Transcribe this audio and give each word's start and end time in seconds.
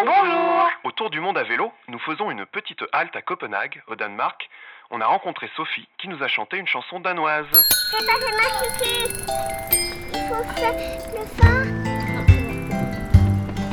Bonjour. 0.00 0.70
Au 0.82 0.90
tour 0.90 1.10
du 1.10 1.20
monde 1.20 1.38
à 1.38 1.44
vélo, 1.44 1.72
nous 1.88 1.98
faisons 1.98 2.30
une 2.30 2.46
petite 2.46 2.82
halte 2.92 3.14
à 3.14 3.22
Copenhague, 3.22 3.82
au 3.86 3.94
Danemark. 3.94 4.48
On 4.90 5.00
a 5.00 5.06
rencontré 5.06 5.48
Sophie 5.56 5.88
qui 5.98 6.08
nous 6.08 6.22
a 6.22 6.28
chanté 6.28 6.56
une 6.56 6.66
chanson 6.66 7.00
danoise. 7.00 7.46
C'est 7.52 8.06
pas 8.06 8.14
fait 8.14 8.32
ma 8.36 8.48
kiki. 8.60 9.06
Il 10.12 10.20
faut 10.28 10.44
faire 10.54 10.74
le 11.12 11.24
phare. 11.36 11.66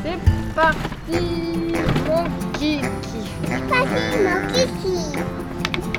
C'est 0.04 0.20
parti, 0.56 1.74
mon 2.06 2.24
kiki. 2.54 2.82
Mon 3.70 4.48
kiki. 4.54 5.31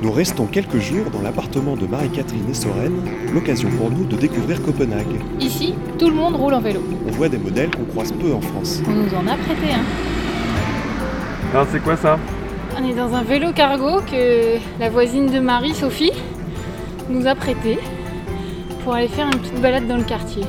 Nous 0.03 0.11
restons 0.11 0.47
quelques 0.47 0.79
jours 0.79 1.09
dans 1.13 1.21
l'appartement 1.21 1.77
de 1.77 1.87
Marie-Catherine 1.87 2.49
et 2.49 2.53
Soren, 2.53 2.91
l'occasion 3.33 3.69
pour 3.69 3.89
nous 3.89 4.03
de 4.03 4.17
découvrir 4.17 4.61
Copenhague. 4.61 5.21
Ici, 5.39 5.75
tout 5.97 6.09
le 6.09 6.13
monde 6.13 6.35
roule 6.35 6.53
en 6.53 6.59
vélo. 6.59 6.81
On 7.07 7.11
voit 7.11 7.29
des 7.29 7.37
modèles 7.37 7.69
qu'on 7.71 7.85
croise 7.85 8.11
peu 8.11 8.33
en 8.33 8.41
France. 8.41 8.81
On 8.85 8.91
nous 8.91 9.13
en 9.15 9.25
a 9.25 9.37
prêté 9.37 9.73
un. 9.73 11.53
Alors 11.53 11.67
c'est 11.71 11.81
quoi 11.81 11.95
ça? 11.95 12.19
On 12.77 12.85
est 12.85 12.93
dans 12.93 13.13
un 13.15 13.23
vélo 13.23 13.53
cargo 13.53 14.01
que 14.01 14.57
la 14.77 14.89
voisine 14.89 15.27
de 15.27 15.39
Marie, 15.39 15.73
Sophie, 15.73 16.11
nous 17.09 17.25
a 17.25 17.33
prêté 17.33 17.79
pour 18.83 18.95
aller 18.95 19.07
faire 19.07 19.27
une 19.27 19.39
petite 19.39 19.61
balade 19.61 19.87
dans 19.87 19.95
le 19.95 20.03
quartier. 20.03 20.43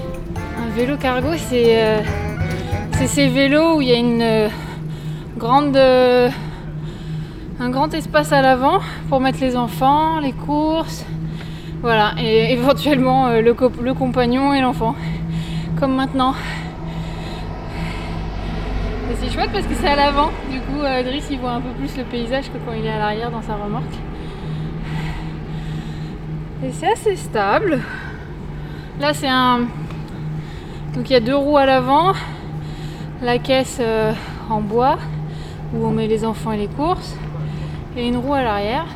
Un 0.59 0.77
vélo 0.77 0.97
cargo, 0.97 1.29
c'est 1.49 1.81
euh, 1.81 2.01
c'est 2.99 3.07
ces 3.07 3.29
vélos 3.29 3.77
où 3.77 3.81
il 3.81 3.89
y 3.89 3.93
a 3.93 3.99
une 3.99 4.21
euh, 4.21 4.49
grande, 5.39 5.77
euh, 5.77 6.29
un 7.61 7.71
grand 7.71 7.93
espace 7.95 8.33
à 8.33 8.43
l'avant 8.43 8.81
pour 9.09 9.21
mettre 9.21 9.41
les 9.41 9.57
enfants, 9.57 10.19
les 10.21 10.33
courses, 10.33 11.05
voilà, 11.83 12.15
et 12.19 12.53
éventuellement 12.59 13.27
euh, 13.29 13.41
le, 13.41 13.55
co- 13.55 13.71
le 13.83 13.95
compagnon 13.95 14.53
et 14.55 14.61
l'enfant, 14.61 14.95
comme 15.79 15.95
maintenant. 15.95 16.35
C'est 19.21 19.31
chouette 19.31 19.51
parce 19.53 19.67
que 19.67 19.75
c'est 19.75 19.89
à 19.89 19.97
l'avant, 19.97 20.31
du 20.51 20.59
coup 20.61 20.81
euh, 20.83 21.03
Driss 21.03 21.29
il 21.31 21.39
voit 21.39 21.53
un 21.53 21.61
peu 21.61 21.71
plus 21.79 21.97
le 21.97 22.03
paysage 22.05 22.47
que 22.47 22.59
quand 22.67 22.73
il 22.77 22.85
est 22.85 22.91
à 22.91 22.99
l'arrière 22.99 23.31
dans 23.31 23.41
sa 23.43 23.55
remorque. 23.55 23.85
Et 26.65 26.73
c'est 26.73 26.91
assez 26.91 27.17
stable. 27.17 27.81
Là 29.01 29.15
c'est 29.15 29.29
un... 29.29 29.61
Donc 30.95 31.09
il 31.09 31.13
y 31.13 31.17
a 31.17 31.21
deux 31.21 31.37
roues 31.37 31.57
à 31.57 31.65
l'avant, 31.65 32.13
la 33.23 33.39
caisse 33.39 33.79
euh, 33.81 34.13
en 34.51 34.61
bois 34.61 34.99
où 35.75 35.87
on 35.87 35.91
met 35.91 36.07
les 36.07 36.25
enfants 36.25 36.53
et 36.53 36.59
les 36.59 36.69
courses, 36.69 37.17
et 37.97 38.09
une 38.09 38.17
roue 38.17 38.35
à 38.35 38.43
l'arrière. 38.43 38.87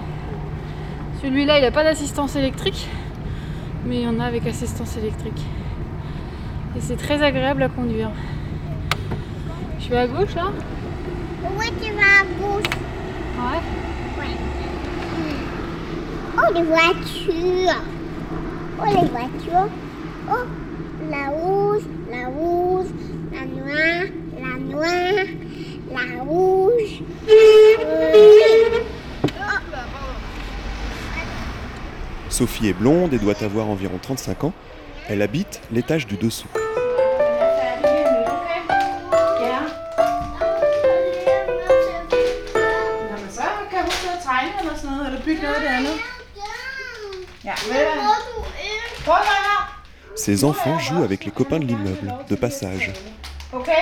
Celui-là 1.23 1.59
il 1.59 1.63
n'a 1.63 1.71
pas 1.71 1.85
d'assistance 1.85 2.37
électrique, 2.37 2.89
mais 3.85 3.97
il 3.97 4.03
y 4.03 4.09
en 4.09 4.21
a 4.21 4.25
avec 4.25 4.47
assistance 4.47 4.97
électrique. 4.97 5.43
Et 6.77 6.81
c'est 6.81 6.97
très 6.97 7.23
agréable 7.23 7.63
à 7.63 7.69
conduire. 7.69 8.11
Je 9.81 9.89
vais 9.89 9.99
à 9.99 10.07
gauche 10.07 10.35
là? 10.35 10.51
Où 11.45 11.63
tu 11.83 11.93
vas 11.93 12.21
à 12.21 12.25
gauche 12.39 12.65
Ouais. 13.39 13.61
Ouais. 14.19 14.37
Oh, 16.37 16.53
les 16.55 16.63
voitures. 16.63 17.83
Oh, 18.81 18.85
les 18.87 19.09
voitures. 19.09 19.69
Oh, 20.31 20.45
la 21.11 21.31
rouge, 21.31 21.83
la 22.11 22.27
rouge, 22.27 22.87
la 23.33 23.45
noire, 23.47 24.07
la 24.39 24.59
noire, 24.61 25.27
la 25.91 26.23
rouge. 26.23 27.03
Oui. 27.27 28.39
Sophie 32.39 32.69
est 32.69 32.73
blonde 32.73 33.13
et 33.13 33.19
doit 33.19 33.43
avoir 33.43 33.69
environ 33.69 33.99
35 34.01 34.45
ans. 34.45 34.53
Elle 35.09 35.23
habite 35.23 35.61
l'étage 35.73 36.07
du 36.07 36.17
dessous. 36.17 36.47
Ses 50.15 50.45
enfants 50.45 50.79
jouent 50.79 51.03
avec 51.03 51.25
les 51.25 51.33
copains 51.33 51.59
de 51.59 51.65
l'immeuble, 51.65 52.15
de 52.29 52.37
passage. 52.37 52.93
Okay? 53.53 53.73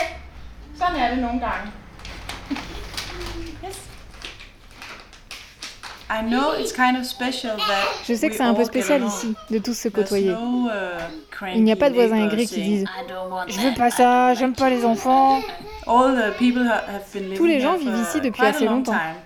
Je 8.06 8.14
sais 8.14 8.28
que 8.28 8.34
c'est 8.36 8.42
un 8.42 8.54
peu 8.54 8.64
spécial 8.64 9.04
ici 9.04 9.34
de 9.50 9.58
tous 9.58 9.74
se 9.74 9.88
There's 9.88 10.04
côtoyer. 10.04 10.30
no, 10.32 10.68
uh, 10.68 11.52
Il 11.54 11.64
n'y 11.64 11.72
a 11.72 11.76
pas 11.76 11.90
de 11.90 11.94
voisins 11.94 12.24
aigris 12.26 12.46
qui 12.46 12.60
disent 12.62 12.84
saying, 12.84 13.04
"I 13.04 13.08
don't 13.08 13.30
want 13.30 13.44
Je 13.48 13.60
veux 13.60 13.74
pas 13.74 13.90
ça, 13.90 14.34
j'aime 14.34 14.54
pas 14.54 14.70
les 14.70 14.76
children." 14.76 14.92
enfants. 14.92 15.40
All 15.86 16.14
the 16.14 16.36
people 16.38 16.62
ha- 16.68 16.84
have 16.88 17.02
been 17.12 17.24
living 17.24 17.36
Tous 17.36 17.46
les 17.46 17.60
gens 17.60 17.74
here 17.74 17.80
vivent 17.90 17.94
for 18.04 18.08
ici 18.08 18.20
depuis 18.20 18.40
quite 18.40 18.46
a 18.46 18.56
assez 18.56 18.64
long 18.64 18.76
longtemps. 18.76 18.92
time. 18.92 19.16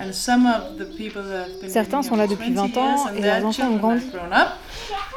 And 0.00 0.12
some 0.12 0.46
of 0.46 0.76
the 0.78 0.84
people 0.96 1.22
have 1.22 1.60
been 1.60 1.70
Certains 1.70 2.02
living 2.02 2.08
sont 2.10 2.14
here 2.14 2.22
là 2.22 2.28
for 2.28 2.36
depuis 2.36 2.52
20 2.54 2.72
20 2.72 2.80
ans 2.80 2.96
years 2.96 3.08
and 3.10 3.16
et 3.16 3.20
leurs 3.20 3.44
enfants 3.46 3.68
ont 3.72 3.76
grandi. 3.78 4.04
have 4.04 4.12
grown 4.12 4.32
up. 4.32 4.48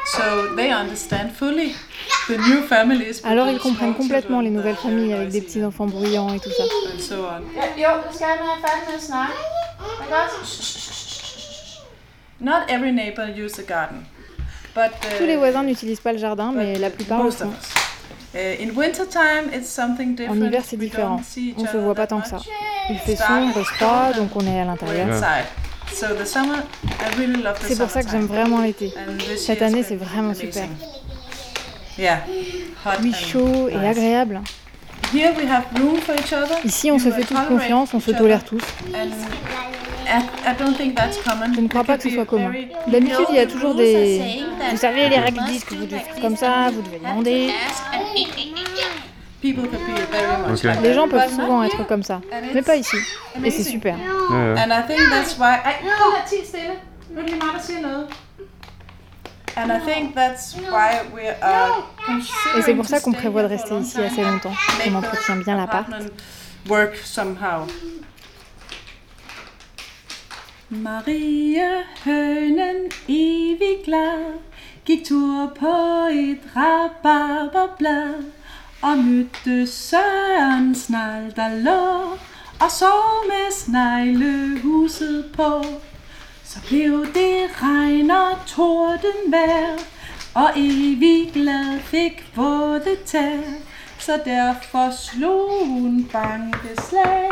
So 0.05 0.55
they 0.55 0.71
understand 0.73 1.29
fully 1.35 1.75
the 2.27 2.37
new 2.37 2.63
families 2.63 3.21
with 3.21 3.25
Alors 3.25 3.47
ils 3.47 3.59
comprennent 3.59 3.93
complètement 3.93 4.39
children 4.39 4.41
les 4.41 4.49
nouvelles 4.49 4.75
that 4.75 4.81
familles 4.81 5.13
avec 5.13 5.29
des 5.29 5.39
noisy 5.39 5.45
petits 5.47 5.63
enfants 5.65 5.85
bruyants 5.85 6.33
et 6.33 6.39
tout 6.39 6.49
ça. 6.49 6.63
Not 12.41 12.69
every 12.69 12.91
neighbor 12.91 13.29
use 13.29 13.59
a 13.59 13.63
garden. 13.63 14.03
But 14.73 14.91
uh, 15.03 15.17
Tous 15.19 15.25
les 15.25 15.37
voisins 15.37 15.63
n'utilisent 15.63 15.99
pas 15.99 16.11
le 16.11 16.17
jardin, 16.17 16.51
mais 16.55 16.77
la 16.79 16.89
plupart 16.89 17.23
le 17.23 17.29
font. 17.29 17.53
Uh, 18.33 18.37
in 18.59 18.71
winter 18.75 19.05
time, 19.05 19.51
it's 19.53 19.69
something 19.69 20.15
different. 20.15 20.41
En 20.41 20.45
hiver, 20.45 20.63
c'est 20.65 20.77
différent. 20.77 21.21
On 21.57 21.65
se 21.65 21.77
other 21.77 21.83
voit 21.83 21.95
pas 21.95 22.07
tant 22.07 22.21
que 22.21 22.27
ça. 22.27 22.37
Il 22.89 22.97
fait 22.97 23.15
sombre 23.15 23.57
et 23.57 23.63
froid, 23.63 24.13
donc 24.15 24.35
on 24.35 24.47
est 24.47 24.59
à 24.59 24.65
l'intérieur. 24.65 25.07
C'est 25.91 27.77
pour 27.77 27.89
ça 27.89 28.01
que 28.01 28.09
j'aime 28.09 28.25
vraiment 28.25 28.61
l'été. 28.61 28.91
Cette 29.37 29.61
année, 29.61 29.83
c'est 29.83 29.97
vraiment 29.97 30.33
super. 30.33 30.67
Oui, 31.99 33.13
chaud 33.13 33.69
et 33.69 33.87
agréable. 33.87 34.41
Here 35.13 35.33
we 35.37 35.45
have 35.45 35.65
room 35.75 35.97
for 35.97 36.15
each 36.15 36.31
other. 36.31 36.55
Ici, 36.63 36.89
on 36.89 36.97
se 36.97 37.11
fait 37.11 37.25
tous 37.25 37.35
confiance, 37.47 37.93
on 37.93 37.99
se 37.99 38.11
tolère 38.11 38.45
tous. 38.45 38.61
And 40.11 40.23
I, 40.45 40.51
I 40.51 40.53
don't 40.57 40.75
think 40.75 40.95
that's 40.95 41.17
common. 41.23 41.53
Je 41.53 41.61
ne 41.61 41.67
crois 41.69 41.83
pas 41.83 41.97
que 41.97 42.03
ce 42.03 42.09
soit 42.09 42.25
commun. 42.25 42.51
D'habitude, 42.87 43.27
il 43.29 43.35
y 43.35 43.39
a 43.39 43.45
toujours 43.45 43.75
des... 43.75 44.43
Vous 44.71 44.77
savez, 44.77 45.07
les 45.09 45.17
règles 45.17 45.43
disent 45.45 45.63
que 45.63 45.75
vous 45.75 45.85
devez 45.85 45.99
faire 45.99 46.19
comme 46.21 46.35
ça, 46.35 46.69
vous 46.71 46.81
devez 46.81 46.99
demander. 46.99 47.51
People 49.41 49.63
could 49.67 49.79
be 49.79 49.95
very 50.11 50.37
much 50.47 50.59
Ok. 50.59 50.63
like 50.65 50.81
Les 50.81 50.89
that. 50.89 50.93
gens 50.93 51.07
peuvent 51.07 51.29
souvent 51.33 51.63
être 51.63 51.87
comme 51.87 52.03
ça, 52.03 52.21
And 52.31 52.41
mais 52.53 52.61
pas 52.61 52.75
ici. 52.75 52.97
Et 53.43 53.49
c'est 53.49 53.63
super. 53.63 53.95
Ouais, 53.95 54.53
ouais. 54.53 54.61
Er 59.57 59.65
Et 62.57 62.61
c'est 62.61 62.75
pour 62.75 62.85
ça 62.85 62.99
qu'on 62.99 63.13
prévoit 63.13 63.41
de 63.41 63.47
rester 63.47 63.75
ici 63.75 63.99
assez 64.01 64.21
longtemps, 64.21 64.53
Make 64.77 64.95
entretient 64.95 65.37
bien 65.37 65.57
l'appart. 65.57 65.87
Apartment. 70.71 70.81
Maria 70.83 71.83
hønen 72.05 72.91
evig 73.09 73.83
glad 73.85 74.39
Gik 74.85 75.05
tur 75.05 75.51
på 75.59 76.07
et 76.11 76.39
rabarberblad 76.55 78.23
Og 78.81 78.97
mødte 78.97 79.67
Søren 79.67 80.75
snegl, 80.75 81.33
der 81.35 81.55
lå 81.55 82.17
Og 82.61 82.71
så 82.71 82.91
med 83.27 83.51
sneglehuset 83.51 85.25
på 85.35 85.63
Så 86.43 86.59
blev 86.67 87.05
det 87.13 87.49
regn 87.61 88.11
og 88.11 88.37
tordenvejr 88.47 89.79
Og 90.35 90.49
evig 90.55 91.31
glad 91.33 91.79
fik 91.79 92.23
våde 92.35 92.95
tær 93.05 93.43
Så 93.99 94.19
derfor 94.25 94.91
slog 94.91 95.67
hun 95.67 96.09
bankeslag 96.11 97.31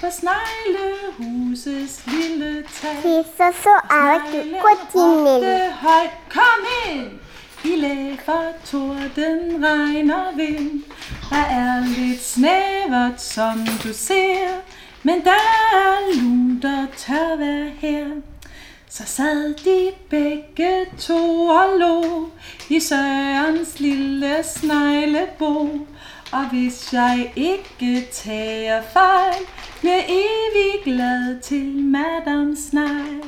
på 0.00 0.06
sneglehusets 0.10 2.06
lille 2.06 2.64
tag 2.80 3.24
ça 3.38 3.74
avec 3.90 4.46
le 4.46 4.58
continent. 4.62 5.70
højt, 5.70 6.10
kom 6.28 6.66
ind! 6.90 7.10
I 7.64 7.76
læfer 7.76 8.52
torden, 8.64 9.64
regn 9.64 10.10
og 10.10 10.36
vind. 10.36 10.82
Der 11.30 11.36
er 11.36 11.84
lidt 11.98 12.22
snævert, 12.22 13.22
som 13.22 13.66
du 13.84 13.92
ser, 13.92 14.48
men 15.02 15.24
der 15.24 15.40
er 15.72 16.20
lunt 16.20 16.64
og 16.64 16.86
tørvejr 16.96 17.70
her. 17.78 18.06
Så 18.88 19.02
sad 19.06 19.54
de 19.54 19.92
begge 20.10 20.86
to 20.98 21.46
og 21.46 21.78
lå 21.78 22.30
i 22.68 22.80
Sørens 22.80 23.80
lille 23.80 24.36
sneglebo. 24.42 25.86
Og 26.32 26.48
hvis 26.52 26.92
jeg 26.92 27.32
ikke 27.36 28.08
tager 28.12 28.82
fejl, 28.82 29.46
evig 29.90 30.84
glad 30.84 31.40
til 31.42 31.90
Madame 31.92 32.56
Snegl. 32.56 33.20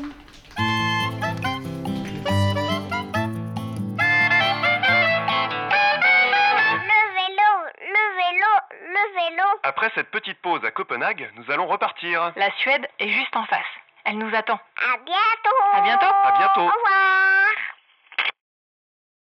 Le 6.90 7.00
vélo, 7.16 7.50
le 7.94 8.04
vélo, 8.18 8.52
le 8.80 9.04
vélo, 9.14 9.46
Après 9.62 9.90
cette 9.94 10.10
petite 10.10 10.40
pause 10.42 10.64
à 10.64 10.70
Copenhague, 10.70 11.30
nous 11.36 11.50
allons 11.52 11.66
repartir. 11.66 12.32
La 12.36 12.50
Suède 12.58 12.86
est 12.98 13.08
juste 13.08 13.36
en 13.36 13.44
face. 13.44 13.72
Elle 14.04 14.18
nous 14.18 14.34
attend. 14.34 14.60
À 14.76 14.96
bientôt. 15.04 15.62
À 15.74 15.80
bientôt. 15.82 16.14
À 16.24 16.32
bientôt. 16.38 16.60
Au 16.60 16.72
revoir. 16.72 17.65